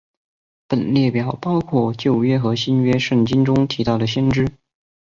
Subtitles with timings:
[0.67, 4.49] 本列表包括旧约和新约圣经中提到的先知。